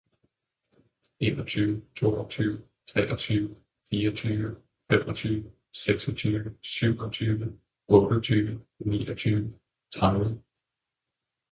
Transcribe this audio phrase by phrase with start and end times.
[1.25, 2.57] enogtyve, toogtyve,
[2.87, 3.49] treogtyve,
[3.89, 4.49] fireogtyve,
[4.87, 5.49] femogtyve,
[5.81, 7.47] seksogtyve, syvogtyve,
[7.93, 8.53] otteogtyve,
[8.89, 9.43] niogtyve,
[9.93, 10.37] tredive